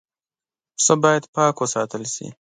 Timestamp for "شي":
2.13-2.27